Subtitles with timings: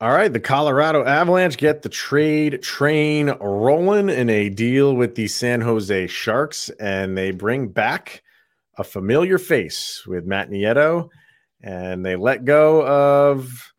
[0.00, 5.26] All right, the Colorado Avalanche get the trade train rolling in a deal with the
[5.26, 8.22] San Jose Sharks, and they bring back
[8.76, 11.08] a familiar face with Matt Nieto,
[11.64, 13.72] and they let go of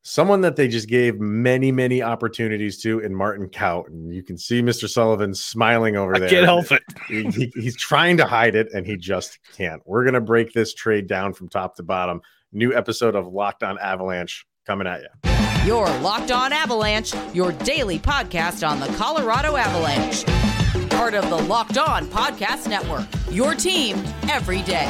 [0.00, 3.50] someone that they just gave many, many opportunities to in Martin.
[3.60, 4.88] And you can see Mr.
[4.88, 6.28] Sullivan smiling over I there.
[6.30, 6.82] can't help it.
[7.06, 9.82] He- he- he's trying to hide it, and he just can't.
[9.84, 12.22] We're going to break this trade down from top to bottom.
[12.50, 15.33] New episode of Locked on Avalanche coming at you.
[15.64, 20.26] Your Locked On Avalanche, your daily podcast on the Colorado Avalanche.
[20.90, 23.06] Part of the Locked On Podcast Network.
[23.30, 23.96] Your team
[24.28, 24.84] every day.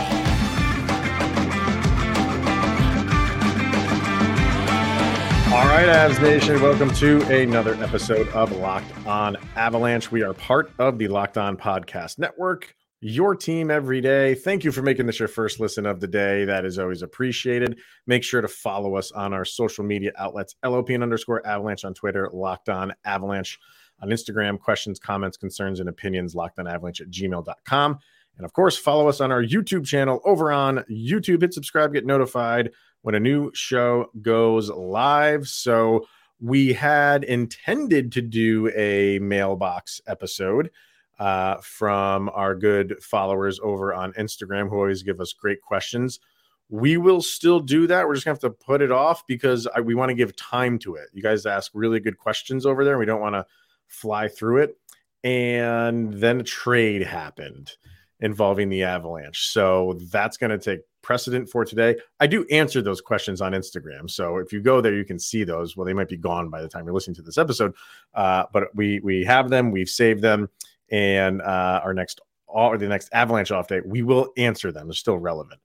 [5.55, 10.11] All right, Avs Nation, welcome to another episode of Locked On Avalanche.
[10.11, 14.35] We are part of the Locked On Podcast Network, your team every day.
[14.35, 16.47] Thank you for making this your first listen of the day.
[16.47, 17.79] That is always appreciated.
[18.07, 21.93] Make sure to follow us on our social media outlets, LOP and underscore Avalanche on
[21.93, 23.59] Twitter, Locked On Avalanche
[24.01, 24.59] on Instagram.
[24.59, 27.99] Questions, comments, concerns, and opinions, locked on avalanche at gmail.com.
[28.39, 31.43] And of course, follow us on our YouTube channel over on YouTube.
[31.43, 32.71] Hit subscribe, get notified
[33.03, 35.47] when a new show goes live.
[35.47, 36.07] So
[36.41, 40.71] we had intended to do a mailbox episode
[41.19, 46.21] uh, from our good followers over on Instagram who always give us great questions.
[46.69, 48.07] We will still do that.
[48.07, 50.79] We're just gonna have to put it off because I, we want to give time
[50.81, 51.09] to it.
[51.13, 52.99] You guys ask really good questions over there.
[52.99, 53.47] We don't want to
[53.87, 54.77] fly through it.
[55.23, 57.73] And then a trade happened
[58.21, 59.49] involving the Avalanche.
[59.49, 61.97] So that's going to take precedent for today.
[62.21, 64.11] I do answer those questions on Instagram.
[64.11, 65.77] So if you go there, you can see those.
[65.77, 67.75] Well, they might be gone by the time you're listening to this episode,
[68.15, 69.71] uh, but we we have them.
[69.71, 70.49] We've saved them,
[70.95, 74.87] and uh, our next or the next Avalanche off day, we will answer them.
[74.87, 75.61] They're still relevant,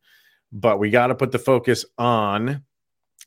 [0.52, 2.63] but we got to put the focus on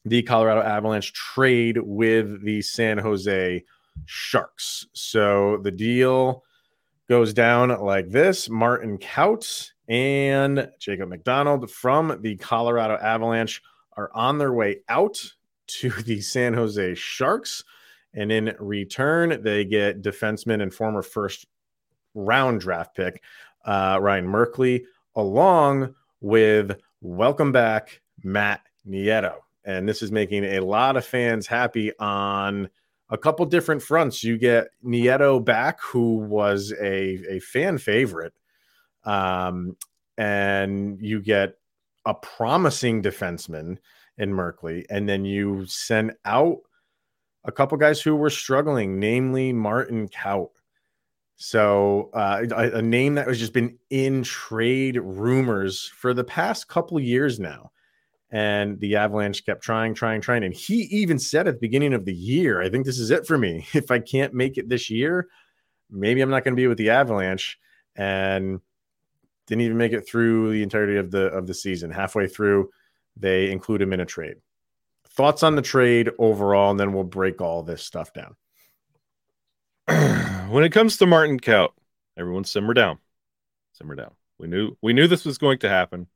[0.05, 3.65] the Colorado Avalanche trade with the San Jose
[4.05, 4.87] Sharks.
[4.95, 6.43] So the deal
[7.09, 13.63] goes down like this Martin Kaut and Jacob MacDonald from the Colorado Avalanche
[13.97, 15.23] are on their way out
[15.69, 17.63] to the San Jose Sharks.
[18.13, 21.47] And in return, they get defenseman and former first
[22.15, 23.23] round draft pick
[23.65, 24.85] uh, Ryan Merkley,
[25.15, 29.35] along with welcome back Matt Nieto.
[29.65, 32.69] And this is making a lot of fans happy on
[33.11, 34.25] a couple different fronts.
[34.25, 38.33] You get Nieto back, who was a, a fan favorite,
[39.05, 39.77] um,
[40.17, 41.55] and you get
[42.05, 43.79] a promising defenseman
[44.19, 46.59] in Merkley, and then you send out
[47.45, 50.51] a couple guys who were struggling, namely Martin Kaut.
[51.37, 56.69] So uh, a, a name that has just been in trade rumors for the past
[56.69, 57.73] couple years now.
[58.31, 60.45] And the Avalanche kept trying, trying, trying.
[60.45, 63.27] And he even said at the beginning of the year, I think this is it
[63.27, 63.67] for me.
[63.75, 65.29] If I can't make it this year,
[65.91, 67.59] maybe I'm not going to be with the Avalanche.
[67.95, 68.61] And
[69.47, 71.91] didn't even make it through the entirety of the of the season.
[71.91, 72.71] Halfway through,
[73.17, 74.37] they include him in a trade.
[75.11, 78.37] Thoughts on the trade overall, and then we'll break all this stuff down.
[80.53, 81.71] When it comes to Martin Kaut,
[82.17, 82.99] everyone simmer down.
[83.73, 84.13] Simmer down.
[84.39, 86.07] We knew we knew this was going to happen.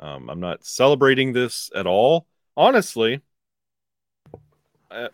[0.00, 2.26] Um, I'm not celebrating this at all.
[2.56, 3.20] Honestly,
[4.90, 5.08] uh,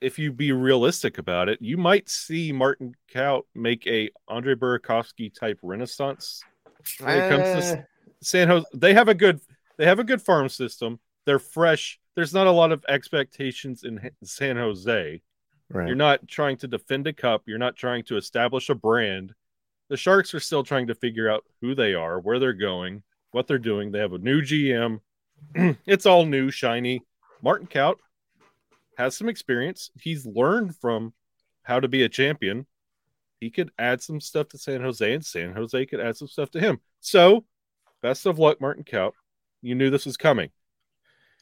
[0.00, 5.32] if you be realistic about it, you might see Martin Kaut make a Andre Burakovsky
[5.34, 6.42] type renaissance
[7.00, 7.82] when it comes to Uh,
[8.22, 8.66] San Jose.
[8.74, 9.40] They have a good
[9.78, 11.00] they have a good farm system.
[11.26, 11.98] They're fresh.
[12.14, 15.20] There's not a lot of expectations in San Jose.
[15.70, 15.86] Right.
[15.86, 17.42] You're not trying to defend a cup.
[17.46, 19.34] You're not trying to establish a brand.
[19.88, 23.02] The Sharks are still trying to figure out who they are, where they're going,
[23.32, 23.90] what they're doing.
[23.90, 25.00] They have a new GM.
[25.86, 27.02] it's all new, shiny.
[27.42, 27.96] Martin Kaut
[28.96, 29.90] has some experience.
[30.00, 31.12] He's learned from
[31.62, 32.66] how to be a champion.
[33.40, 36.50] He could add some stuff to San Jose, and San Jose could add some stuff
[36.52, 36.80] to him.
[37.00, 37.44] So,
[38.00, 39.12] best of luck, Martin Kaut.
[39.60, 40.50] You knew this was coming.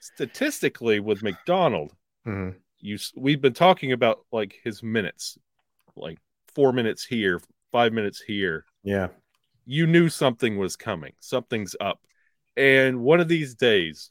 [0.01, 1.93] Statistically, with MacDonald,
[2.27, 2.57] Mhm.
[2.83, 5.39] You we've been talking about like his minutes,
[5.97, 6.19] like
[6.55, 7.41] four minutes here,
[7.71, 8.67] five minutes here.
[8.83, 9.09] Yeah.
[9.65, 12.01] You knew something was coming, something's up,
[12.57, 14.11] and one of these days,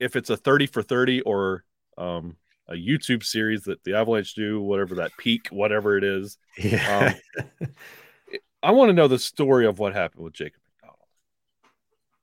[0.00, 1.64] if it's a thirty for thirty or
[1.96, 2.36] um,
[2.66, 7.14] a YouTube series that the Avalanche do, whatever that peak, whatever it is, Yeah.
[8.62, 10.98] I want to know the story of what happened with Jacob MacDonald.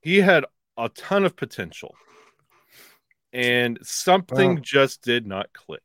[0.01, 0.45] He had
[0.77, 1.95] a ton of potential,
[3.35, 5.81] and something Well- just did not click.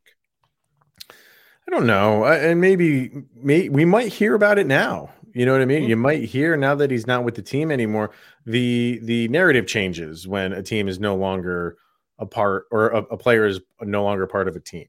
[1.10, 2.24] I don't know.
[2.24, 5.10] Uh, And maybe may, we might hear about it now.
[5.34, 5.84] You know what I mean?
[5.84, 5.88] Mhm.
[5.88, 8.10] You might hear now that he's not with the team anymore.
[8.46, 11.76] The the narrative changes when a team is no longer
[12.18, 14.88] a part or a, a player is no longer part of a team.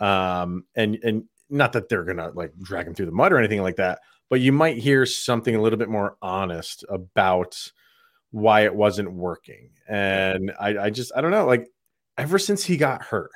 [0.00, 3.60] Um, and and not that they're gonna like drag him through the mud or anything
[3.62, 4.00] like that,
[4.30, 7.70] but you might hear something a little bit more honest about
[8.30, 9.68] why it wasn't working.
[9.86, 11.68] And I, I just I don't know, like
[12.18, 13.30] ever since he got hurt,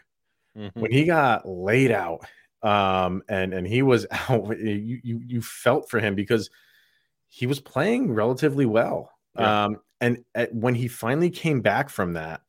[0.56, 0.78] mm-hmm.
[0.78, 2.20] when he got laid out,
[2.62, 6.50] um, and and he was out, you you you felt for him because
[7.28, 9.12] he was playing relatively well.
[9.38, 9.64] Yeah.
[9.64, 12.40] Um, and at, when he finally came back from that,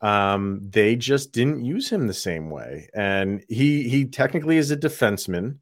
[0.00, 2.88] um, they just didn't use him the same way.
[2.94, 5.58] And he he technically is a defenseman,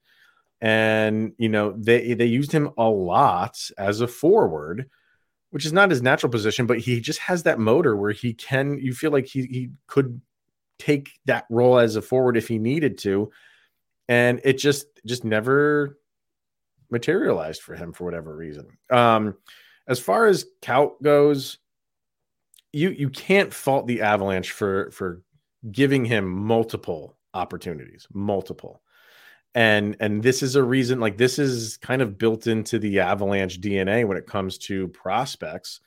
[0.60, 4.88] and you know they they used him a lot as a forward,
[5.56, 8.78] which is not his natural position, but he just has that motor where he can.
[8.78, 10.20] You feel like he he could
[10.78, 13.30] take that role as a forward if he needed to,
[14.06, 15.98] and it just just never
[16.90, 18.66] materialized for him for whatever reason.
[18.90, 19.34] Um,
[19.88, 21.56] as far as Kaut goes,
[22.74, 25.22] you you can't fault the Avalanche for for
[25.72, 28.82] giving him multiple opportunities, multiple.
[29.56, 33.58] And and this is a reason like this is kind of built into the Avalanche
[33.58, 35.80] DNA when it comes to prospects.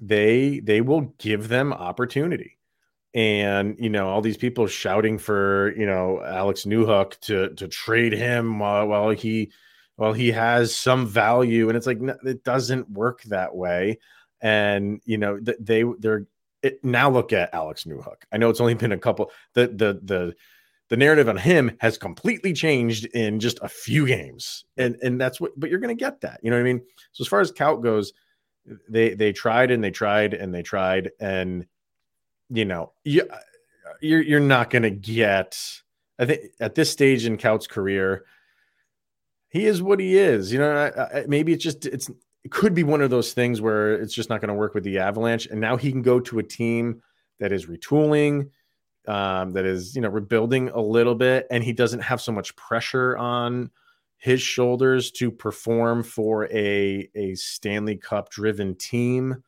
[0.00, 2.58] They they will give them opportunity.
[3.12, 8.14] And you know, all these people shouting for, you know, Alex Newhook to to trade
[8.14, 9.52] him while, while he
[9.96, 13.98] while he has some value and it's like it doesn't work that way
[14.40, 16.26] and you know they they're
[16.62, 18.22] it, now look at Alex Newhook.
[18.32, 19.30] I know it's only been a couple.
[19.54, 20.34] The the the
[20.92, 25.40] the narrative on him has completely changed in just a few games, and and that's
[25.40, 25.58] what.
[25.58, 26.38] But you're going to get that.
[26.42, 26.82] You know what I mean?
[27.12, 28.12] So as far as Kaut goes,
[28.90, 31.66] they they tried and they tried and they tried, and
[32.50, 33.26] you know you
[34.02, 35.58] you're you're not going to get.
[36.18, 38.26] I think at this stage in Kaut's career,
[39.48, 40.52] he is what he is.
[40.52, 42.10] You know, I, I, maybe it's just it's
[42.44, 44.84] it could be one of those things where it's just not going to work with
[44.84, 45.46] the Avalanche.
[45.46, 47.00] And now he can go to a team
[47.40, 48.50] that is retooling,
[49.06, 52.54] um, that is, you know, rebuilding a little bit, and he doesn't have so much
[52.56, 53.70] pressure on
[54.16, 59.42] his shoulders to perform for a, a Stanley Cup driven team.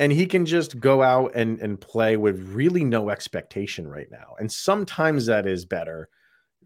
[0.00, 4.34] And he can just go out and, and play with really no expectation right now.
[4.38, 6.08] And sometimes that is better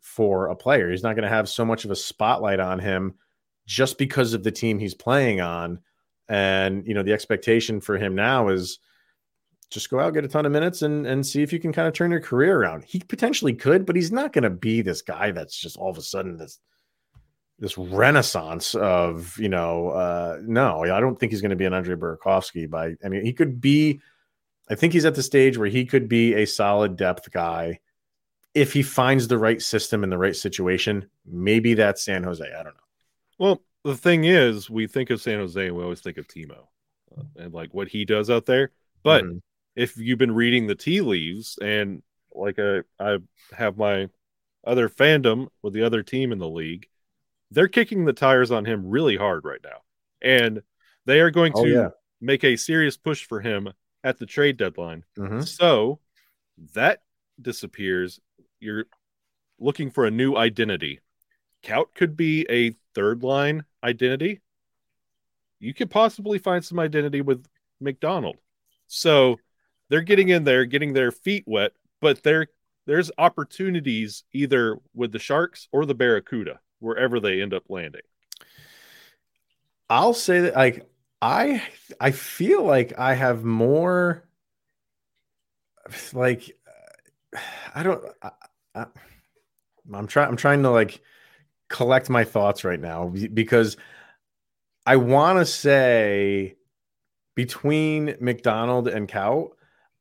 [0.00, 0.90] for a player.
[0.90, 3.14] He's not going to have so much of a spotlight on him
[3.66, 5.80] just because of the team he's playing on.
[6.28, 8.78] And you know, the expectation for him now is
[9.70, 11.88] just go out, get a ton of minutes, and and see if you can kind
[11.88, 12.84] of turn your career around.
[12.84, 15.98] He potentially could, but he's not going to be this guy that's just all of
[15.98, 16.58] a sudden this
[17.58, 21.74] this renaissance of you know uh no i don't think he's going to be an
[21.74, 24.00] andre burakovsky by i mean he could be
[24.70, 27.80] i think he's at the stage where he could be a solid depth guy
[28.54, 32.62] if he finds the right system in the right situation maybe that's san jose i
[32.62, 32.88] don't know
[33.38, 36.66] well, the thing is, we think of San Jose and we always think of Timo
[37.16, 38.72] uh, and like what he does out there.
[39.02, 39.38] But mm-hmm.
[39.78, 42.02] If you've been reading the tea leaves and
[42.34, 43.18] like I, I
[43.52, 44.08] have my
[44.66, 46.88] other fandom with the other team in the league,
[47.50, 49.78] they're kicking the tires on him really hard right now.
[50.20, 50.62] And
[51.06, 51.88] they are going oh, to yeah.
[52.20, 53.72] make a serious push for him
[54.02, 55.04] at the trade deadline.
[55.16, 55.42] Mm-hmm.
[55.42, 56.00] So
[56.74, 57.02] that
[57.40, 58.20] disappears.
[58.60, 58.86] You're
[59.60, 61.00] looking for a new identity.
[61.62, 64.40] Kaut could be a third line identity,
[65.60, 67.44] you could possibly find some identity with
[67.80, 68.36] MacDonald.
[68.86, 69.38] So
[69.88, 72.48] they're getting in there, getting their feet wet, but there
[72.86, 78.02] there's opportunities either with the Sharks or the Barracuda, wherever they end up landing.
[79.90, 80.88] I'll say that like
[81.20, 81.62] I
[82.00, 84.24] I feel like I have more
[86.12, 86.56] like
[87.74, 88.30] I don't I,
[88.74, 88.86] I,
[89.92, 91.00] I'm trying I'm trying to like
[91.68, 93.76] collect my thoughts right now because
[94.86, 96.56] I want to say
[97.34, 99.50] between MacDonald and Kaut,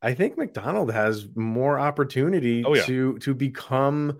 [0.01, 2.83] I think MacDonald has more opportunity oh, yeah.
[2.83, 4.19] to to become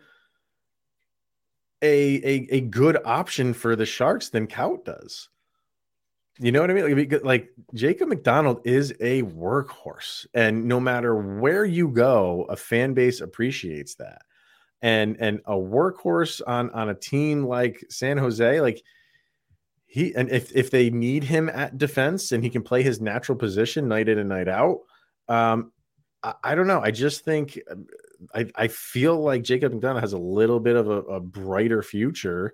[1.81, 5.29] a, a a good option for the Sharks than Kaut does.
[6.39, 6.95] You know what I mean?
[6.95, 12.93] Like, like Jacob MacDonald is a workhorse, and no matter where you go, a fan
[12.93, 14.21] base appreciates that
[14.81, 18.81] and and a workhorse on on a team like San Jose, like
[19.85, 23.37] he and if if they need him at defense and he can play his natural
[23.37, 24.79] position night in and night out,
[25.27, 25.71] um,
[26.23, 26.81] I, I don't know.
[26.81, 27.59] I just think
[28.33, 32.53] I I feel like Jacob MacDonald has a little bit of a, a brighter future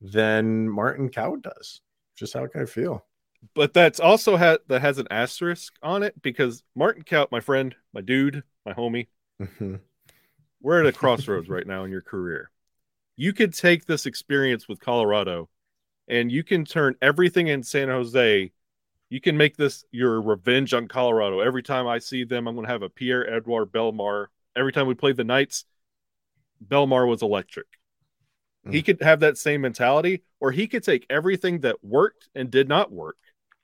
[0.00, 1.80] than Martin Kaut does.
[2.16, 3.04] Just how I kind of feel.
[3.54, 7.74] But that's also had that has an asterisk on it because Martin Kaut, my friend,
[7.92, 9.08] my dude, my homie.
[9.40, 9.76] Mm-hmm
[10.62, 12.50] we're at a crossroads right now in your career.
[13.16, 15.48] You could take this experience with Colorado
[16.08, 18.52] and you can turn everything in San Jose.
[19.12, 21.40] You can make this your revenge on Colorado.
[21.40, 24.28] Every time I see them, I'm going to have a Pierre Edouard Bellemare.
[24.56, 25.66] Every time we played the Knights,
[26.66, 27.66] Bellemare was electric.
[28.66, 28.72] Mm.
[28.72, 32.70] He could have that same mentality, or he could take everything that worked and did
[32.70, 33.18] not work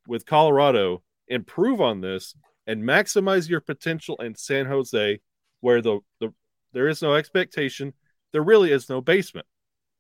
[0.06, 2.34] with Colorado, improve on this,
[2.66, 5.18] and maximize your potential in San Jose,
[5.60, 6.34] where the, the
[6.74, 7.94] there is no expectation,
[8.32, 9.46] there really is no basement.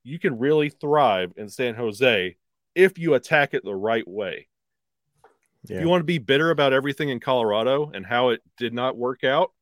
[0.04, 2.36] You can really thrive in San Jose
[2.74, 4.48] if you attack it the right way.
[5.68, 5.80] Yeah.
[5.80, 9.24] You want to be bitter about everything in Colorado and how it did not work
[9.24, 9.52] out,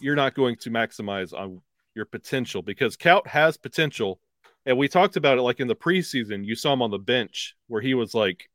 [0.00, 1.60] you're not going to maximize on
[1.94, 4.20] your potential because Kaut has potential.
[4.64, 6.44] And we talked about it like in the preseason.
[6.44, 8.48] You saw him on the bench where he was like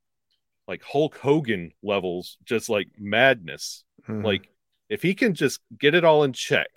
[0.68, 3.84] like Hulk Hogan levels, just like madness.
[4.06, 4.24] Hmm.
[4.24, 4.50] Like
[4.90, 6.70] if he can just get it all in check,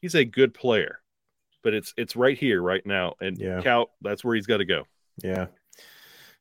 [0.00, 1.00] he's a good player.
[1.62, 3.14] But it's it's right here, right now.
[3.20, 3.60] And yeah.
[3.60, 4.84] Kaut, that's where he's got to go.
[5.22, 5.46] Yeah.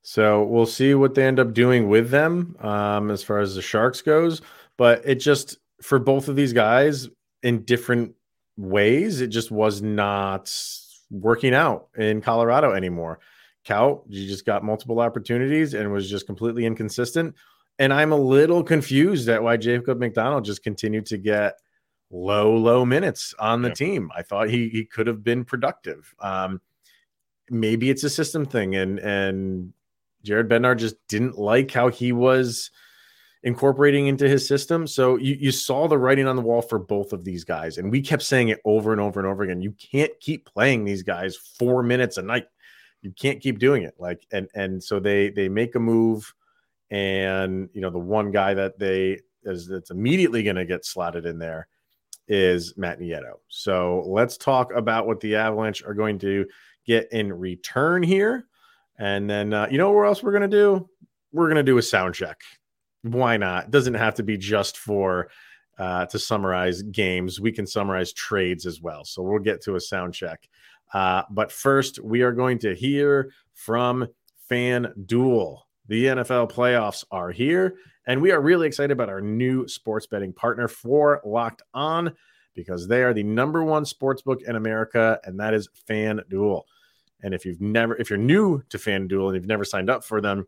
[0.04, 3.62] So we'll see what they end up doing with them um, as far as the
[3.62, 4.42] Sharks goes.
[4.78, 7.10] But it just for both of these guys
[7.42, 8.14] in different
[8.58, 10.54] ways, it just was not
[11.10, 13.20] working out in Colorado anymore.
[13.66, 17.34] Kaut, you just got multiple opportunities and was just completely inconsistent.
[17.80, 21.54] And I'm a little confused at why Jacob MacDonald just continued to get
[22.12, 23.74] low, low minutes on the yeah.
[23.74, 24.12] team.
[24.16, 26.14] I thought he he could have been productive.
[26.20, 26.60] Um,
[27.50, 29.74] maybe it's a system thing, and and
[30.24, 32.72] Jared Bednar just didn't like how he was
[33.44, 34.88] incorporating into his system.
[34.88, 37.78] So you, you saw the writing on the wall for both of these guys.
[37.78, 39.62] And we kept saying it over and over and over again.
[39.62, 42.46] You can't keep playing these guys four minutes a night.
[43.02, 43.96] You can't keep doing it.
[44.00, 46.34] Like, and and so they they make a move,
[46.90, 51.26] and you know, the one guy that they is that's immediately going to get slotted
[51.26, 51.68] in there
[52.30, 53.34] is Matt Nieto.
[53.50, 56.46] So let's talk about what the Avalanche are going to
[56.86, 58.48] get in return here.
[59.00, 60.90] And then, uh, you know where else we're to do?
[61.32, 62.42] We're to do a sound check.
[63.02, 63.72] Why not?
[63.72, 65.30] Doesn't have to be just for
[65.78, 67.40] uh, to summarize games.
[67.40, 69.04] We can summarize trades as well.
[69.04, 70.48] So we'll get to a sound check.
[70.94, 74.08] Uh, but first, we are going to hear from
[74.50, 75.60] FanDuel.
[75.88, 77.76] The NFL playoffs are here,
[78.08, 82.14] and we are really excited about our new sports betting partner for Locked On
[82.54, 86.62] because they are the number one sports book in America, and that is FanDuel.
[87.24, 90.20] And if you've never, if you're new to FanDuel and you've never signed up for
[90.22, 90.46] them,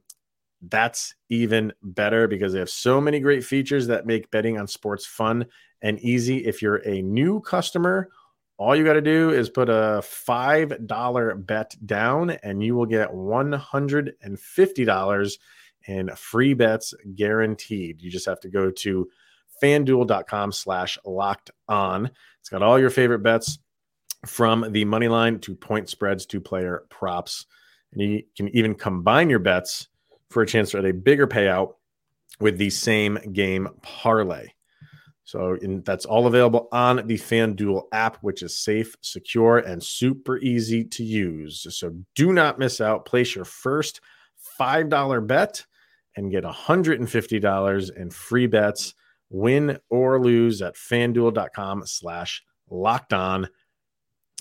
[0.61, 5.05] that's even better because they have so many great features that make betting on sports
[5.05, 5.45] fun
[5.81, 6.45] and easy.
[6.45, 8.09] If you're a new customer,
[8.57, 13.11] all you got to do is put a $5 bet down and you will get
[13.11, 15.37] $150
[15.87, 18.01] in free bets guaranteed.
[18.01, 19.07] You just have to go to
[19.61, 22.09] fanduel.com slash locked on.
[22.39, 23.59] It's got all your favorite bets
[24.25, 27.45] from the money line to point spreads to player props.
[27.93, 29.87] And you can even combine your bets
[30.29, 31.75] for a chance at a bigger payout
[32.39, 34.49] with the same game parlay.
[35.23, 40.37] So in, that's all available on the FanDuel app, which is safe, secure, and super
[40.37, 41.65] easy to use.
[41.75, 43.05] So do not miss out.
[43.05, 44.01] Place your first
[44.59, 45.65] $5 bet
[46.15, 48.93] and get $150 in free bets,
[49.29, 53.47] win or lose at fanduel.com slash locked on.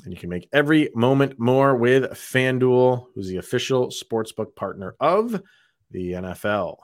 [0.05, 5.43] And you can make every moment more with FanDuel, who's the official sportsbook partner of
[5.91, 6.77] the NFL.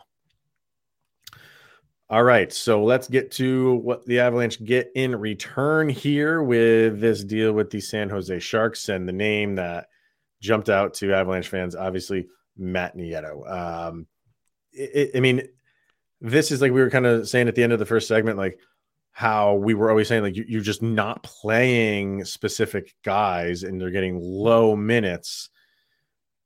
[2.09, 7.23] All right, so let's get to what the Avalanche get in return here with this
[7.23, 9.87] deal with the San Jose Sharks and the name that
[10.41, 13.49] jumped out to Avalanche fans, obviously Matt Nieto.
[13.49, 14.07] Um,
[14.73, 15.43] it, I mean,
[16.21, 18.39] this is like we were kind of saying at the end of the first segment,
[18.39, 18.59] like
[19.21, 23.91] how we were always saying like you, you're just not playing specific guys and they're
[23.91, 25.51] getting low minutes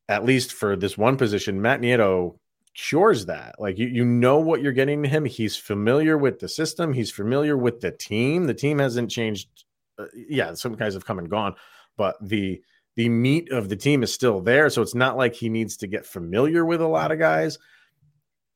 [0.08, 1.62] at least for this one position.
[1.62, 2.36] Matt nieto
[2.74, 3.54] cures that.
[3.60, 5.24] Like you, you know what you're getting to him.
[5.24, 6.92] He's familiar with the system.
[6.92, 8.48] He's familiar with the team.
[8.48, 9.48] The team hasn't changed
[9.96, 11.54] uh, yeah some guys have come and gone
[11.96, 12.60] but the
[12.96, 14.68] the meat of the team is still there.
[14.68, 17.56] So it's not like he needs to get familiar with a lot of guys.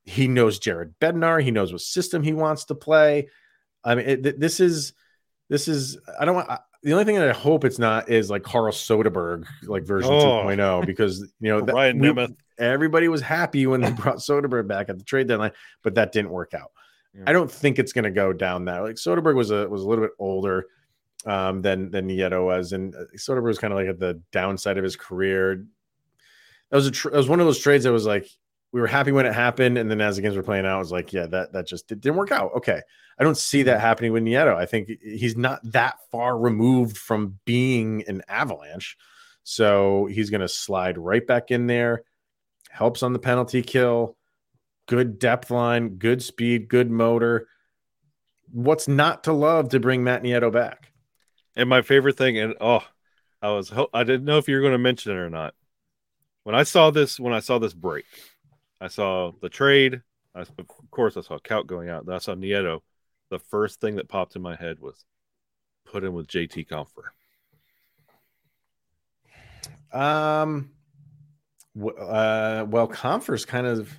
[0.07, 1.41] He knows jared bednar.
[1.41, 3.29] He knows what system he wants to play
[3.89, 4.93] I mean, it, this is
[5.49, 6.51] this is I don't want.
[6.51, 10.13] I, the only thing that I hope it's not is like Carl Soderberg, like version
[10.13, 10.45] oh.
[10.45, 12.37] 2.0, because you know that, Ryan Nemeth.
[12.59, 15.53] everybody was happy when they brought Soderberg back at the trade deadline,
[15.83, 16.71] but that didn't work out.
[17.15, 17.25] Yeah.
[17.27, 18.83] I don't think it's going to go down that.
[18.83, 20.67] Like Soderberg was a was a little bit older
[21.25, 24.77] um, than than Nieto was, and uh, Soderberg was kind of like at the downside
[24.77, 25.65] of his career.
[26.71, 28.29] That was a tr- that was one of those trades that was like
[28.73, 30.79] we were happy when it happened, and then as the games were playing out, I
[30.79, 32.53] was like, yeah, that that just didn't work out.
[32.57, 32.81] Okay,
[33.19, 33.81] I don't see that mm-hmm.
[33.81, 34.55] happening with Nieto.
[34.55, 38.97] I think he's not that far removed from being an Avalanche,
[39.43, 42.03] so he's going to slide right back in there.
[42.71, 44.17] Helps on the penalty kill.
[44.89, 47.47] good depth line, good speed, good motor.
[48.51, 50.91] What's not to love to bring Matt Nieto back?
[51.55, 52.85] And my favorite thing, and oh,
[53.41, 55.55] I was I didn't know if you were going to mention it or not.
[56.45, 58.07] When I saw this, when I saw this break,
[58.81, 60.03] I saw the trade.
[60.35, 62.07] I, of course, I saw Kaut going out.
[62.07, 62.81] Then I saw Nieto.
[63.31, 65.05] The first thing that popped in my head was
[65.85, 67.11] put him with JT Compher.
[69.93, 70.71] Um,
[71.77, 73.93] uh, well, Compher's kind of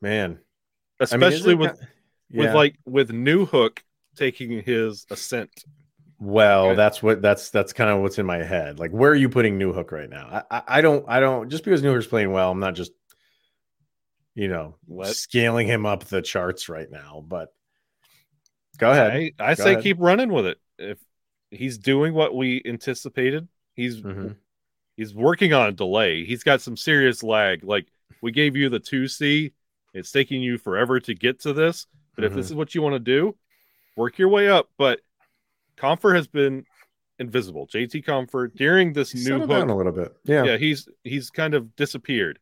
[0.00, 0.38] man,
[1.00, 1.80] especially I mean, with
[2.30, 2.40] yeah.
[2.40, 3.78] with like with Newhook
[4.16, 5.64] taking his ascent.
[6.20, 8.78] Well, that's what that's that's kind of what's in my head.
[8.78, 10.44] Like, where are you putting Newhook right now?
[10.50, 12.92] I, I, I don't I don't just because New Newhook's playing well, I'm not just
[14.34, 15.14] you know what?
[15.14, 17.24] scaling him up the charts right now.
[17.26, 17.52] But
[18.78, 19.12] go ahead.
[19.12, 19.82] I, I go say ahead.
[19.82, 20.58] keep running with it.
[20.78, 20.98] If
[21.50, 24.30] he's doing what we anticipated, he's mm-hmm.
[24.96, 26.24] he's working on a delay.
[26.24, 27.62] He's got some serious lag.
[27.62, 27.86] Like
[28.22, 29.52] we gave you the two C,
[29.94, 31.86] it's taking you forever to get to this.
[32.16, 32.32] But Mm-hmm.
[32.32, 33.36] if this is what you want to do,
[33.96, 34.68] work your way up.
[34.76, 35.00] But
[35.78, 36.64] Compher has been
[37.18, 37.66] invisible.
[37.66, 40.14] JT Compher during this new hook, down a little bit.
[40.24, 40.44] Yeah.
[40.44, 42.38] yeah, he's he's kind of disappeared.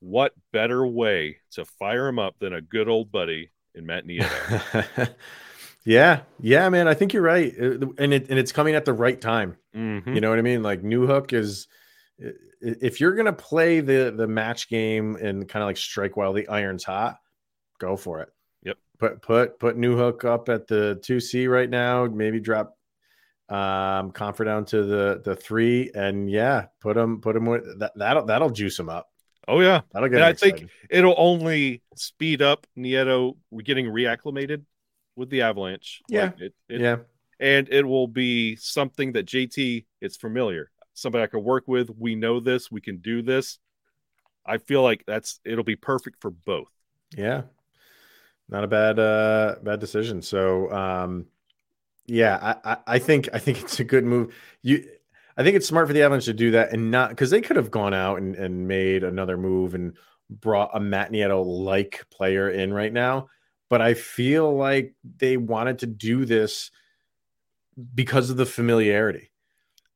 [0.00, 5.08] What better way to fire him up than a good old buddy in Matt Nieto?
[5.84, 6.86] yeah, yeah, man.
[6.88, 9.56] I think you're right, Uh, and it and it's coming at the right time.
[9.74, 10.14] Mhm.
[10.14, 10.62] You know what I mean?
[10.62, 11.66] Like Newhook is
[12.60, 16.48] if you're gonna play the the match game and kind of like strike while the
[16.48, 17.18] iron's hot,
[17.78, 18.28] go for it.
[18.98, 22.06] Put put put Newhook up at the two C right now.
[22.06, 22.76] Maybe drop
[23.48, 27.92] um Compher down to the the three, and yeah, put him put him with that
[27.96, 29.08] that'll that'll juice him up.
[29.46, 30.16] Oh yeah, That'll get.
[30.16, 34.64] And I think it'll only speed up Nieto getting reacclimated
[35.16, 36.02] with the Avalanche.
[36.08, 36.24] Yeah.
[36.24, 36.96] Like, it, it, yeah,
[37.40, 40.70] and it will be something that JT is familiar.
[40.92, 41.90] Somebody I can work with.
[41.96, 42.70] We know this.
[42.70, 43.58] We can do this.
[44.44, 46.70] I feel like that's it'll be perfect for both.
[47.16, 47.42] Yeah.
[48.48, 50.22] Not a bad uh bad decision.
[50.22, 51.26] So um
[52.06, 54.34] yeah, I, I, I think I think it's a good move.
[54.62, 54.84] You
[55.36, 57.56] I think it's smart for the Avalanche to do that and not because they could
[57.56, 59.96] have gone out and, and made another move and
[60.30, 63.28] brought a Matt Nieto like player in right now.
[63.70, 66.70] But I feel like they wanted to do this
[67.94, 69.30] because of the familiarity.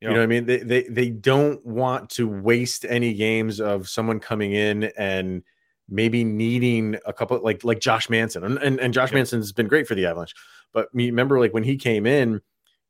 [0.00, 0.46] You know what I mean?
[0.46, 5.44] They, they they don't want to waste any games of someone coming in and
[5.88, 8.44] maybe needing a couple like like Josh Manson.
[8.44, 9.16] And and, and Josh Yeah.
[9.18, 10.34] Manson's been great for the Avalanche.
[10.72, 12.40] But remember like when he came in,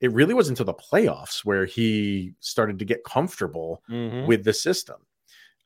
[0.00, 4.26] it really wasn't until the playoffs where he started to get comfortable Mhm.
[4.26, 4.96] with the system.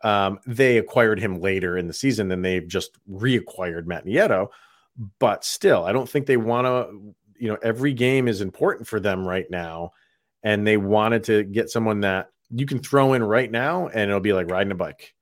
[0.04, 4.48] Um, they acquired him later in the season than they've just reacquired Matt Nieto.
[5.18, 9.00] But still, I don't think they want to, you know, every game is important for
[9.00, 9.92] them right now.
[10.42, 14.20] And they wanted to get someone that you can throw in right now and it'll
[14.20, 15.14] be like riding a bike.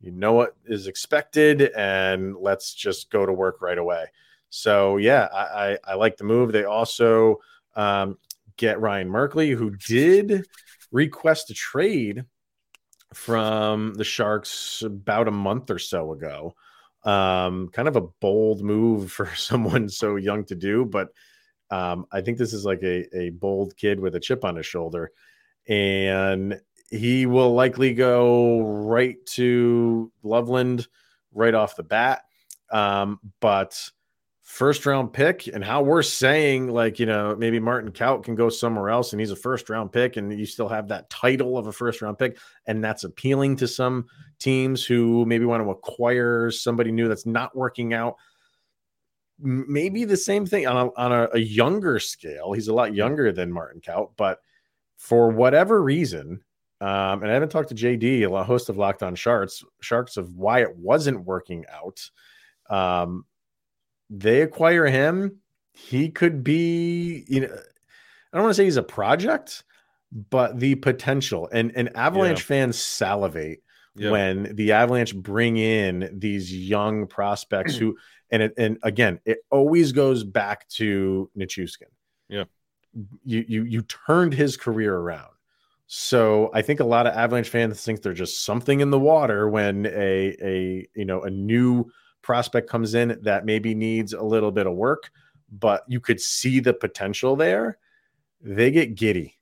[0.00, 4.06] You know what is expected, and let's just go to work right away.
[4.50, 6.52] So yeah, I, I, I like the move.
[6.52, 7.38] They also
[7.74, 8.18] um,
[8.56, 10.46] get Ryan Merkley, who did
[10.92, 12.24] request a trade
[13.14, 16.54] from the Sharks about a month or so ago.
[17.04, 21.08] Um, kind of a bold move for someone so young to do, but
[21.70, 24.66] um, I think this is like a, a bold kid with a chip on his
[24.66, 25.10] shoulder.
[25.68, 30.88] And he will likely go right to Loveland
[31.32, 32.22] right off the bat.
[32.70, 33.90] Um, but
[34.42, 38.48] first round pick, and how we're saying, like, you know, maybe Martin Kaut can go
[38.48, 41.66] somewhere else and he's a first round pick, and you still have that title of
[41.66, 44.06] a first round pick, and that's appealing to some
[44.38, 48.16] teams who maybe want to acquire somebody new that's not working out.
[49.38, 52.52] Maybe the same thing on a, on a, a younger scale.
[52.54, 54.40] He's a lot younger than Martin Kaut, but
[54.96, 56.40] for whatever reason,
[56.80, 60.34] um, and I haven't talked to JD, a host of Locked On Sharks, Sharks of
[60.34, 62.08] why it wasn't working out.
[62.70, 63.24] Um,
[64.10, 65.40] they acquire him.
[65.72, 67.46] He could be, you know,
[68.32, 69.64] I don't want to say he's a project,
[70.30, 72.44] but the potential and and Avalanche Yeah.
[72.46, 73.62] fans salivate
[73.94, 74.10] Yeah.
[74.10, 77.96] when the Avalanche bring in these young prospects who,
[78.30, 81.90] and it, and again, it always goes back to Nichushkin.
[82.28, 82.44] Yeah.
[83.24, 85.32] you you you turned his career around.
[85.88, 89.48] So I think a lot of Avalanche fans think there's just something in the water
[89.48, 91.86] when a a you know a new
[92.20, 95.10] prospect comes in that maybe needs a little bit of work,
[95.50, 97.78] but you could see the potential there.
[98.42, 99.38] They get giddy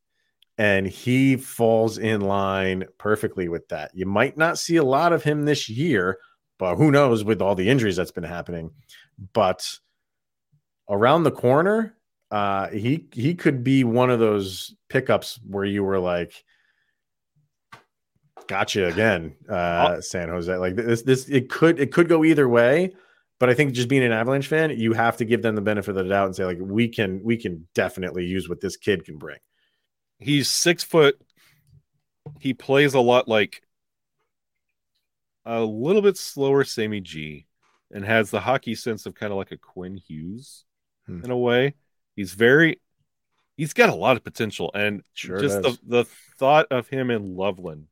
[0.56, 3.90] and he falls in line perfectly with that.
[3.92, 6.18] You might not see a lot of him this year,
[6.58, 8.70] but who knows with all the injuries that's been happening.
[9.32, 9.68] But
[10.88, 11.95] around the corner,
[12.30, 16.32] uh, he he could be one of those pickups where you were like,
[18.48, 20.54] Gotcha again, uh, San Jose.
[20.56, 22.94] Like this, this it could it could go either way,
[23.40, 25.90] but I think just being an Avalanche fan, you have to give them the benefit
[25.90, 29.04] of the doubt and say like we can we can definitely use what this kid
[29.04, 29.38] can bring.
[30.18, 31.20] He's six foot.
[32.40, 33.62] He plays a lot like
[35.44, 37.46] a little bit slower Sammy G,
[37.92, 40.64] and has the hockey sense of kind of like a Quinn Hughes
[41.06, 41.24] Hmm.
[41.24, 41.74] in a way.
[42.16, 42.80] He's very.
[43.56, 46.04] He's got a lot of potential, and Sure just the, the
[46.38, 47.86] thought of him in Loveland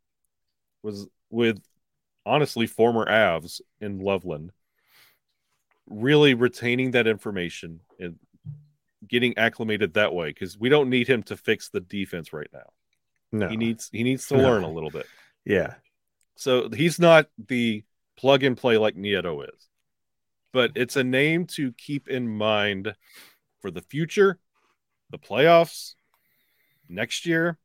[0.82, 1.58] was with
[2.26, 4.52] honestly former Avs in Loveland
[5.86, 8.18] really retaining that information and
[9.06, 12.70] getting acclimated that way because we don't need him to fix the defense right now.
[13.32, 14.44] No, He needs he needs to No.
[14.44, 15.06] learn a little bit.
[15.44, 15.74] yeah,
[16.36, 17.84] So he's not the
[18.16, 19.68] plug and play like Nieto is.
[20.52, 22.94] But it's a name to keep in mind
[23.64, 24.38] for the future,
[25.08, 25.94] the playoffs,
[26.86, 27.56] next year.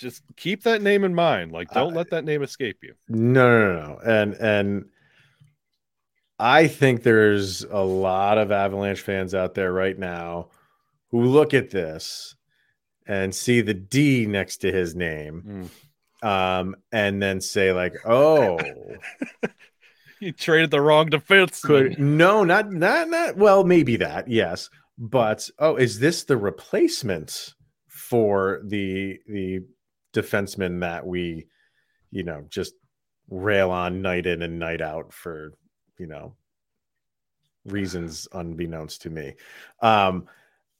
[0.00, 1.52] Just keep that name in mind.
[1.52, 2.94] Like don't Uh, let that name escape you.
[3.08, 4.84] no, no, no, no, and and
[6.40, 10.48] I think there's a lot of Avalanche fans out there right now
[11.12, 12.34] who look at this
[13.06, 15.70] and see the D next to his name,
[16.20, 18.58] um, and then say like, "Oh,
[20.20, 21.60] You traded the wrong defense.
[21.60, 27.54] could no, not not not well, maybe that, yes, but oh, is this the replacement
[27.88, 29.60] for the the
[30.14, 31.46] defenseman that we,
[32.10, 32.72] you know, just
[33.28, 35.52] rail on night in and night out for,
[35.98, 36.34] you know,
[37.66, 39.34] reasons unbeknownst to me.
[39.82, 40.28] Um,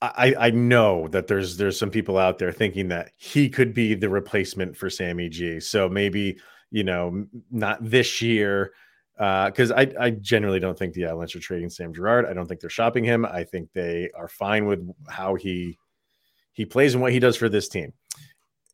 [0.02, 3.94] I, I know that there's there's some people out there thinking that he could be
[3.94, 5.58] the replacement for Sammy G.
[5.58, 6.38] So maybe
[6.70, 8.72] you know not this year
[9.16, 12.26] because I I generally don't think the Avalanche are trading Sam Girard.
[12.26, 13.24] I don't think they're shopping him.
[13.24, 15.78] I think they are fine with how he
[16.52, 17.92] he plays and what he does for this team.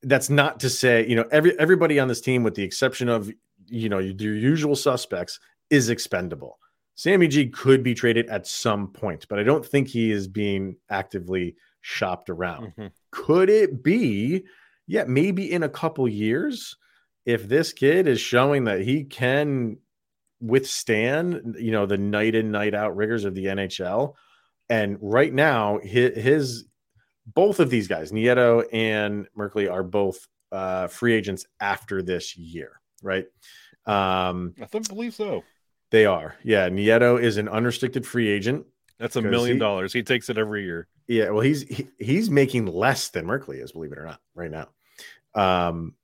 [0.02, 3.30] That's not to say you know every everybody on this team, with the exception of
[3.66, 5.38] you know your usual suspects,
[5.70, 6.58] is expendable.
[6.94, 10.76] Sammy G could be traded at some point, but I don't think he is being
[10.90, 12.72] actively shopped around.
[12.76, 12.90] Mhm.
[13.10, 14.44] Could it be?
[14.86, 16.76] Yeah, maybe in a couple years,
[17.24, 19.78] if this kid is showing that he can
[20.42, 24.14] withstand, you know, the night in night out rigors of the NHL,
[24.68, 26.64] and right now his, his
[27.26, 32.80] both of these guys, Nieto and Merkley, are both uh, free agents after this year,
[33.02, 33.26] right?
[33.86, 35.44] Um, I think believe so.
[35.90, 36.36] they are.
[36.42, 38.66] Yeah, Nieto is an unrestricted free agent.
[38.98, 39.92] That's a million he- dollars.
[39.92, 40.88] He takes it every year.
[41.08, 44.50] Yeah, well, he's he, he's making less than Merkley is, believe it or not, right
[44.50, 44.68] now.
[45.34, 45.94] Um,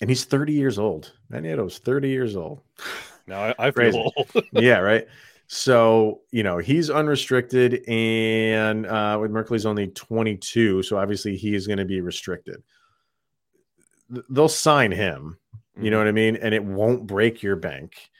[0.00, 1.12] and he's 30 years old.
[1.28, 2.62] Matt Nieto's 30 years old.
[3.28, 4.44] Now I, I feel old.
[4.52, 5.06] yeah, right.
[5.46, 11.66] So you know he's unrestricted, and uh, with Merkley's only 22, so obviously he is
[11.66, 12.62] going to be restricted.
[14.30, 15.38] They'll sign him.
[15.80, 16.36] You know what I mean?
[16.36, 18.10] And it won't break your bank.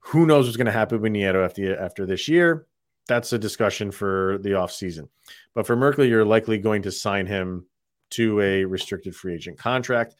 [0.00, 2.66] Who knows what's going to happen with Nieto after after this year?
[3.08, 5.08] That's a discussion for the offseason.
[5.54, 7.66] But for Merkley, you're likely going to sign him
[8.10, 10.14] to a restricted free agent contract,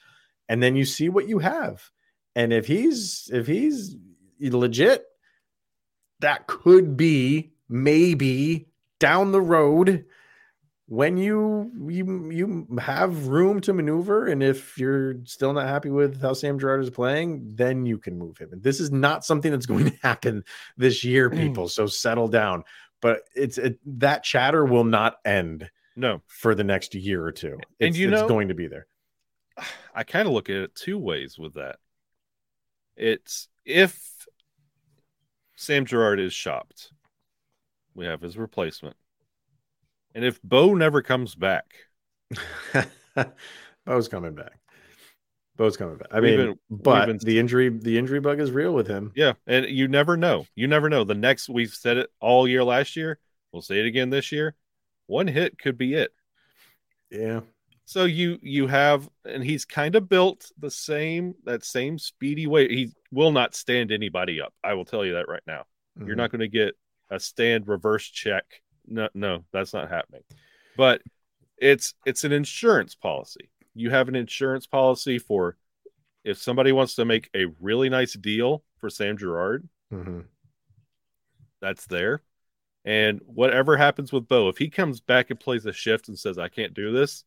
[0.48, 1.88] and then you see what you have.
[2.35, 3.96] And if he's if he's
[4.40, 5.05] legit,
[6.20, 10.05] that could be maybe down the road
[10.87, 14.27] when you you you have room to maneuver.
[14.27, 18.18] And if you're still not happy with how Sam Girard is playing then you can
[18.18, 18.53] move him.
[18.53, 20.44] And this is not something that's going to happen
[20.77, 21.37] this year mm.
[21.37, 21.68] people.
[21.68, 22.64] So settle down.
[23.01, 27.53] But it's it, that chatter will not end No, for the next year or two.
[27.81, 28.87] And it's, you it's know- going to be there.
[29.94, 31.77] I kind of look at it two ways with that.
[32.96, 34.17] It's if
[35.61, 36.92] Sam Girard is shopped,
[37.92, 38.97] we have his replacement.
[40.14, 41.64] And if Bo never comes back,
[43.85, 44.61] Bo's coming back
[45.57, 48.73] Bo's coming back I mean been- but been- the injury the injury bug is real
[48.73, 50.47] with him yeah, and you never know.
[50.55, 51.03] You never know.
[51.05, 53.18] The next we've said it all year last year.
[53.51, 54.55] We'll say it again this year.
[55.07, 56.12] One hit could be it.
[57.11, 57.40] yeah
[57.87, 62.68] So you you have, and he's kind of built the same that same speedy way.
[62.68, 64.53] He will not stand anybody up.
[64.62, 65.64] I will tell you that right now.
[65.97, 66.18] You're Mhm.
[66.18, 66.75] not going to get
[67.11, 68.62] a stand reverse check.
[68.87, 70.23] No, no, that's not happening.
[70.77, 71.03] But
[71.57, 73.51] it's it's an insurance policy.
[73.75, 75.57] You have an insurance policy for
[76.25, 80.27] if somebody wants to make a really nice deal for Sam Girard, Mhm.
[81.61, 82.23] that's there.
[82.85, 86.38] And whatever happens with Bo, if he comes back and plays a shift and says,
[86.38, 87.25] I can't do this,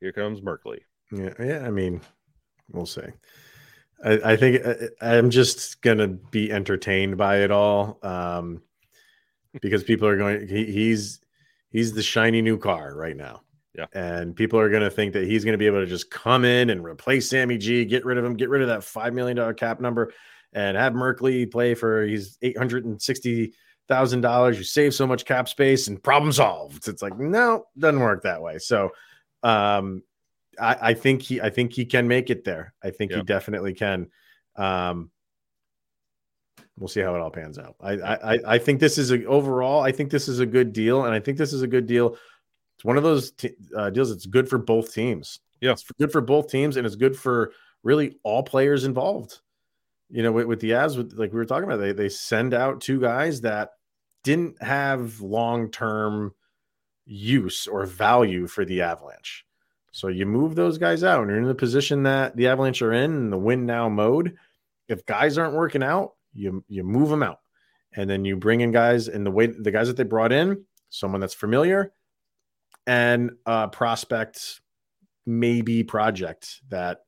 [0.00, 0.80] here comes Merkley.
[1.12, 1.66] Yeah, yeah.
[1.66, 2.00] I mean,
[2.70, 3.02] we'll see.
[4.04, 4.62] I, I think
[5.00, 8.62] I, I'm just gonna be entertained by it all, um,
[9.60, 10.48] because people are going.
[10.48, 11.20] He, he's
[11.70, 13.42] he's the shiny new car right now.
[13.76, 13.86] Yeah.
[13.92, 16.46] And people are going to think that he's going to be able to just come
[16.46, 19.54] in and replace Sammy G, get rid of him, get rid of that $5 million
[19.54, 20.14] cap number,
[20.54, 24.56] and have Merkley play for he's $860,000.
[24.56, 26.88] You save so much cap space and problem solved.
[26.88, 28.56] It's like, no, doesn't work that way.
[28.58, 28.90] So,
[29.42, 30.02] um,
[30.60, 32.74] I, I think he, I think he can make it there.
[32.82, 34.08] I think he definitely can.
[34.56, 35.10] Um,
[36.78, 37.76] we'll see how it all pans out.
[37.80, 39.82] I, I, I- I think this is a overall.
[39.82, 42.16] I think this is a good deal, and I think this is a good deal.
[42.76, 45.40] It's one of those t- uh, deals that's good for both teams.
[45.62, 45.72] Yeah.
[45.72, 49.40] it's good for both teams, and it's good for really all players involved.
[50.10, 52.52] You know, with, with the Avs, with like we were talking about, they they send
[52.54, 53.70] out two guys that
[54.22, 56.34] didn't have long term
[57.06, 59.44] use or value for the Avalanche.
[59.96, 62.92] So you move those guys out, and you're in the position that the Avalanche are
[62.92, 64.36] in, in the win now mode.
[64.88, 67.38] If guys aren't working out, you you move them out,
[67.94, 69.08] and then you bring in guys.
[69.08, 71.94] And the way the guys that they brought in, someone that's familiar,
[72.86, 74.60] and a prospect,
[75.24, 76.98] maybe project that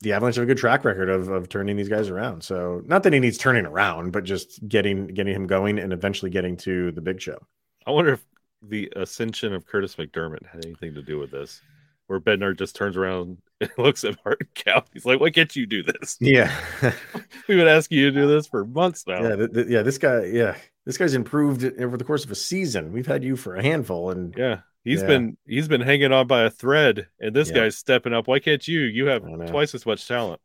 [0.00, 2.42] the Avalanche have a good track record of of turning these guys around.
[2.42, 6.32] So not that he needs turning around, but just getting getting him going and eventually
[6.32, 7.38] getting to the big show.
[7.86, 8.26] I wonder if
[8.62, 11.60] the ascension of Curtis McDermott had anything to do with this,
[12.06, 14.86] where Bednar just turns around and looks at Martin Kaut.
[14.92, 16.16] He's like, "Why can't you do this?
[16.20, 16.52] Yeah.
[16.82, 19.82] We've been asking you to do this for months now." Yeah, th- th- yeah.
[19.82, 22.92] This guy, yeah, this guy's improved over the course of a season.
[22.92, 25.06] We've had you for a handful, and Yeah, he's Yeah.
[25.08, 27.56] been he's been hanging on by a thread, and this Yeah.
[27.56, 28.26] guy's stepping up.
[28.26, 28.80] Why can't you?
[28.80, 30.40] You have twice as much talent.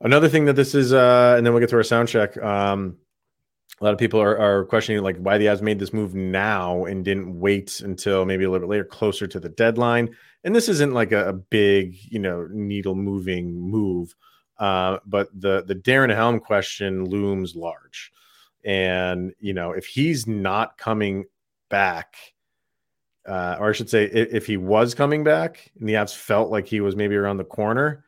[0.00, 2.36] another thing that this is, uh, and then we'll get to our sound check.
[2.36, 2.98] Um,
[3.80, 6.84] a lot of people are, are questioning like why the Avs made this move now
[6.86, 10.16] and didn't wait until maybe a little bit later, closer to the deadline.
[10.44, 14.14] And this isn't like a, a big, you know, needle moving move,
[14.58, 18.12] uh, but the the Darren Helm question looms large.
[18.64, 21.26] And you know, if he's not coming
[21.68, 22.16] back,
[23.26, 26.50] uh, or I should say, if, if he was coming back, and the Avs felt
[26.50, 28.04] like he was maybe around the corner,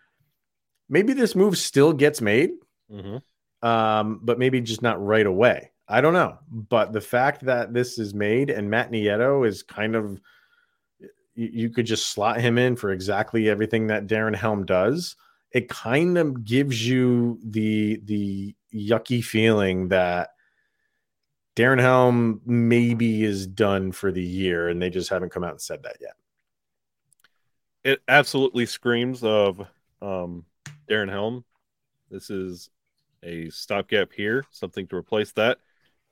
[0.88, 2.50] maybe this move still gets made
[2.90, 3.20] Mhm.
[3.62, 5.73] Um, but maybe just not right away.
[5.88, 6.38] I don't know.
[6.51, 10.21] But the fact that this is made and Matt Nieto is kind of,
[11.35, 15.16] you, you could just slot him in for exactly everything that Darren Helm does.
[15.51, 20.31] It kind of gives you the the yucky feeling that
[21.57, 25.61] Darren Helm maybe is done for the year, and they just haven't come out and
[25.61, 26.12] said that yet.
[27.83, 29.61] It absolutely screams of
[30.03, 30.44] um,
[30.88, 31.44] Darren Helm.
[32.11, 32.68] This is
[33.22, 35.59] a stopgap here, something to replace that.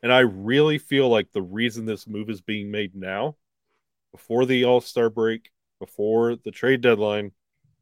[0.02, 3.36] And I really feel like the reason this move is being made now,
[4.12, 7.32] before the All Star break, before the trade deadline,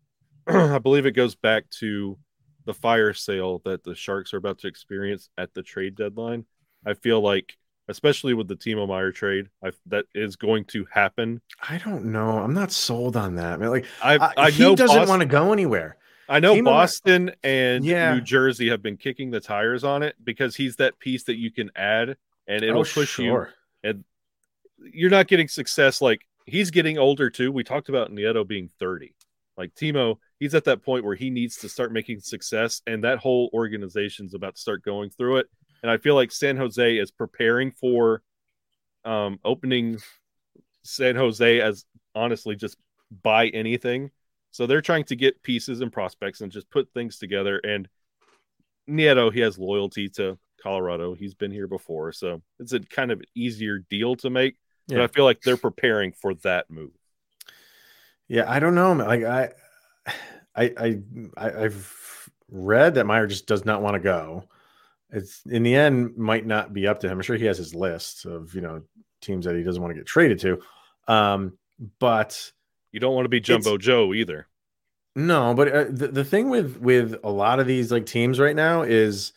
[0.47, 2.19] I believe it goes back to
[2.65, 6.47] the fire sale that the Sharks are about to experience at the trade deadline.
[6.87, 7.57] I feel like,
[7.89, 11.41] especially with the Timo Meier trade, I, that is going to happen.
[11.69, 12.39] I don't know.
[12.39, 13.61] I'm not sold on that.
[13.61, 13.71] Man.
[13.71, 15.97] Like I, I, I he doesn't Boston- want to go anywhere.
[16.29, 18.15] I know Meier- Boston and Yeah.
[18.15, 21.51] New Jersey have been kicking the tires on it because he's that piece that you
[21.51, 23.47] can add and it'll Oh, push you.
[23.83, 24.05] And
[24.79, 27.51] You're not getting success like he's getting older too.
[27.53, 29.15] We talked about Nieto being 30.
[29.57, 33.19] Like Timo, he's at that point where he needs to start making success, and that
[33.19, 35.47] whole organization's about to start going through it.
[35.83, 38.21] And I feel like San Jose is preparing for
[39.05, 39.99] um, opening
[40.83, 41.85] San Jose as
[42.15, 42.77] honestly just
[43.23, 44.11] buy anything.
[44.55, 47.59] So they're trying to get pieces and prospects and just put things together.
[47.59, 47.89] And
[48.89, 51.13] Nieto, he has loyalty to Colorado.
[51.15, 54.55] He's been here before, so it's a kind of easier deal to make.
[54.87, 55.03] But Yeah.
[55.03, 56.93] I feel like they're preparing for that move.
[58.29, 58.95] Yeah, I don't know.
[58.95, 59.09] man.
[59.09, 59.53] Like I,
[60.55, 60.99] I, I,
[61.37, 64.45] I I've read that Meier just does not want to go.
[65.11, 67.19] It's in the end might not be up to him.
[67.19, 68.83] I'm sure he has his list of you know
[69.21, 70.61] teams that he doesn't want to get traded to.
[71.09, 71.59] Um,
[71.99, 72.53] but
[72.95, 74.47] You don't want to be Jumbo Joe either.
[75.17, 78.55] no, but uh, the, the thing with with a lot of these like teams right
[78.55, 79.33] now is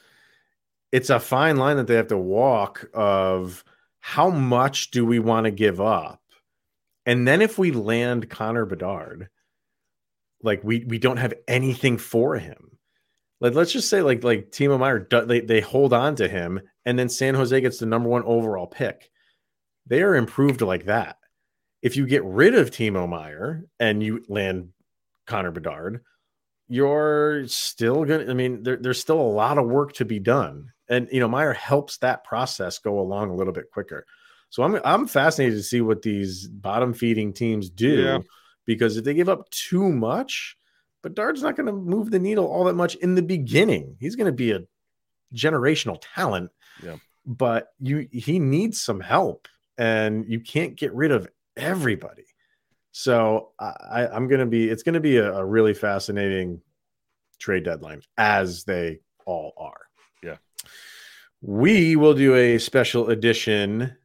[0.92, 3.64] it's a fine line that they have to walk of
[3.98, 6.22] how much do we want to give up?
[7.08, 9.30] And then if we land Connor Bedard,
[10.44, 12.78] like we we don't have anything for him.
[13.42, 17.00] Like let's just say like like Timo Meier they they hold on to him and
[17.00, 19.10] then San Jose gets the number 1 overall pick.
[19.88, 21.17] They are improved like that.
[21.82, 24.70] If you get rid of Timo Meier and you land
[25.26, 26.04] Connor Bedard,
[26.68, 28.30] you're still gonna.
[28.30, 31.28] I mean, there, there's still a lot of work to be done, and you know
[31.28, 34.06] Meier helps that process go along a little bit quicker.
[34.50, 38.20] So I'm I'm fascinated to see what these bottom feeding teams do, Yeah.
[38.66, 40.58] because if they give up too much,
[41.04, 43.96] Bedard's not going to move the needle all that much in the beginning.
[44.00, 44.62] He's going to be a
[45.34, 46.50] generational talent,
[46.84, 46.98] Yeah.
[47.26, 52.26] but you he needs some help and you can't get rid of everybody.
[52.92, 56.62] So I, I'm going to be, it's going to be a, a really fascinating
[57.40, 59.82] trade deadline as they all are.
[60.24, 60.38] Yeah.
[61.42, 63.96] We will do a special edition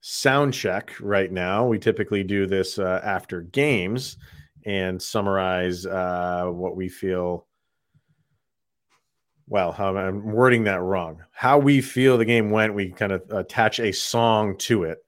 [0.00, 1.66] sound check right now.
[1.66, 4.16] We typically do this uh, after games
[4.64, 7.46] and summarize uh, what we feel.
[9.46, 11.24] Well, how I'm wording that wrong.
[11.32, 14.98] How we feel the game went, we kind of attach a song to it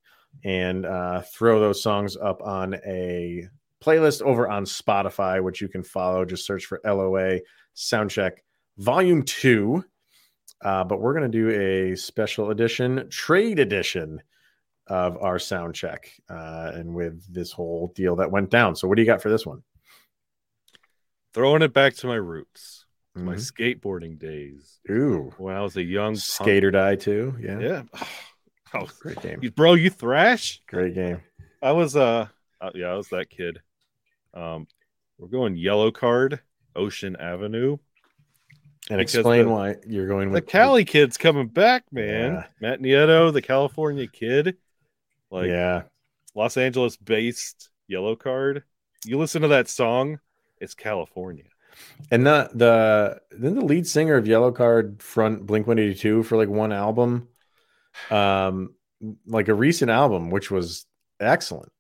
[0.45, 3.47] and uh, throw those songs up on a
[3.83, 6.25] playlist over on Spotify, which you can follow.
[6.25, 7.41] Just search for LOA
[7.77, 8.33] Soundcheck
[8.79, 9.85] Volume 2.
[10.63, 11.49] Uh, but we're going to do
[11.93, 14.21] a special edition, trade edition
[14.89, 18.77] of our sound check uh, and with this whole deal that went down.
[18.77, 19.63] So, what do you got for this one?
[21.33, 22.85] Throwing it back to my roots,
[23.17, 23.23] Mhm.
[23.23, 27.37] my skateboarding days Ooh, when I was a young Skater Die too.
[27.41, 27.83] Yeah, Yeah.
[28.75, 29.41] Oh, great game.
[29.57, 30.63] bro, you thrash?
[30.69, 31.21] Great game.
[31.63, 32.29] I was uh,
[32.61, 33.59] uh yeah, I was that kid.
[34.33, 34.67] Um,
[35.19, 36.39] we're going Yellowcard,
[36.77, 37.79] Ocean Avenue.
[38.89, 42.33] And explain the- why you're going with The Cali kid's coming back, man.
[42.33, 42.47] Yeah.
[42.61, 44.57] Matt Nieto, the California kid,
[45.31, 45.83] like yeah,
[46.35, 48.63] Los Angeles based Yellowcard.
[49.05, 50.19] You listen to that song,
[50.61, 51.45] it's California.
[52.11, 56.37] and the the then the lead singer of Yellowcard front Blink One Eighty Two for
[56.37, 57.29] like one album,
[58.11, 58.75] um,
[59.27, 60.87] like a recent album, which was
[61.21, 61.71] excellent,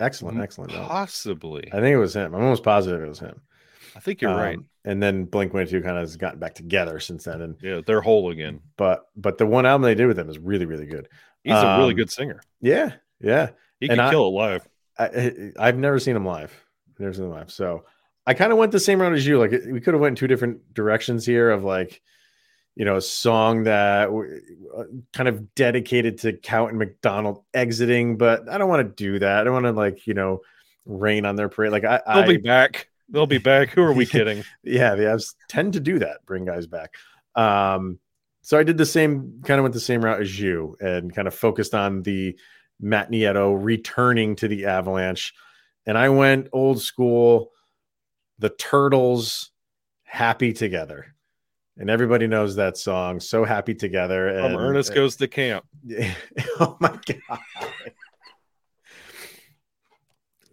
[0.00, 0.72] excellent, excellent.
[0.72, 0.88] album.
[0.88, 1.68] Possibly.
[1.72, 2.34] I think it was him.
[2.34, 3.40] I'm almost positive it was him.
[3.96, 4.58] I think you're right.
[4.58, 7.40] Um, And then Blink One Eighty Two kind of has gotten back together since then.
[7.40, 8.60] And Yeah, they're whole again.
[8.76, 11.08] but but the one album they did with him is really really good.
[11.44, 12.40] He's a really Um, good singer.
[12.60, 13.50] Yeah, yeah.
[13.80, 14.68] He and can I- kill it live.
[14.98, 16.52] I, I- I've never seen him live.
[16.98, 17.50] Never seen him live.
[17.50, 17.84] So
[18.26, 19.38] I kind of went the same route as you.
[19.38, 22.00] Like we could have went in two different directions here of like,
[22.76, 28.48] you know, a song that uh, kind of dedicated to Kaut and MacDonald exiting, but
[28.48, 29.40] I don't want to do that.
[29.40, 30.40] I don't want to like, you know,
[30.84, 31.72] rain on their parade.
[31.72, 32.88] Like I, They'll I be back.
[33.08, 33.70] They'll be back.
[33.70, 34.44] Who are we kidding?
[34.62, 36.94] yeah, the Avs tend to do that, bring guys back.
[37.36, 37.98] Um,
[38.42, 41.28] so I did the same, kind of went the same route as you, and kind
[41.28, 42.36] of focused on the
[42.80, 45.32] Matt Nieto returning to the Avalanche,
[45.86, 47.52] and I went old school,
[48.38, 49.50] the Turtles,
[50.02, 51.13] "Happy Together,"
[51.78, 53.20] and everybody knows that song.
[53.20, 55.64] So happy together, and From Ernest goes to camp.
[56.60, 57.40] oh my god.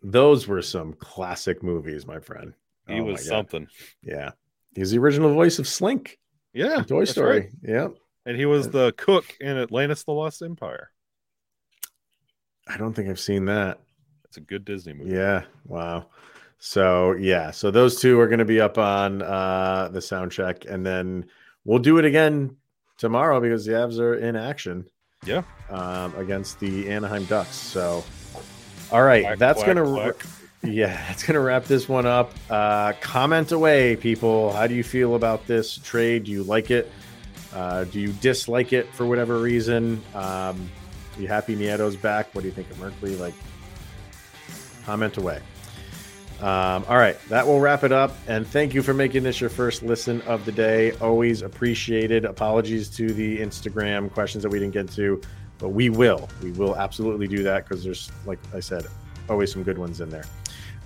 [0.03, 2.53] Those were some classic movies, my friend.
[2.87, 3.67] He Oh was something.
[4.01, 4.31] Yeah.
[4.75, 6.17] He's the original voice of Slink
[6.53, 6.81] Yeah.
[6.83, 7.39] Toy Story.
[7.39, 7.49] right.
[7.61, 7.89] Yeah.
[8.25, 10.91] And he was the cook in Atlantis the Lost Empire.
[12.67, 13.79] I don't think I've seen that.
[14.25, 15.11] It's a good Disney movie.
[15.11, 15.43] Yeah.
[15.65, 16.07] Wow.
[16.63, 17.49] So yeah.
[17.49, 21.25] So those two are going to be up on uh the sound check, and then
[21.65, 22.55] we'll do it again
[22.97, 24.87] tomorrow because the Avs are in action.
[25.25, 25.41] Yeah.
[25.71, 27.55] Um, against the Anaheim Ducks.
[27.55, 28.03] So
[28.91, 30.13] all right, Quack, that's gonna
[30.63, 32.31] yeah, that's gonna wrap this one up.
[32.47, 34.53] Uh comment away, people.
[34.53, 36.25] How do you feel about this trade?
[36.25, 36.91] Do you like it?
[37.53, 40.01] Uh, do you dislike it for whatever reason?
[40.13, 40.69] Um,
[41.17, 42.33] are you happy Nieto's back?
[42.33, 43.19] What do you think of Merkley?
[43.19, 43.33] Like,
[44.85, 45.41] comment away.
[46.41, 48.15] Um, all right, that will wrap it up.
[48.27, 50.91] And thank you for making this your first listen of the day.
[50.93, 52.25] Always appreciated.
[52.25, 55.21] Apologies to the Instagram questions that we didn't get to,
[55.59, 56.27] but we will.
[56.41, 58.87] We will absolutely do that because there's, like I said,
[59.29, 60.25] always some good ones in there.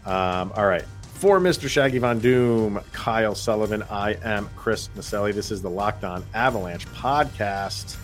[0.06, 0.84] Um, all right.
[1.14, 1.70] For Mr.
[1.70, 5.34] Shaggy Von Doom, Kyle Sullivan, I am Chris Maselli.
[5.34, 7.96] This is the Locked On Avalanche podcast.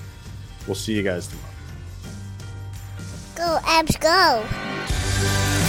[0.65, 1.47] We'll see you guys tomorrow.
[3.35, 5.60] Go, Avs, go.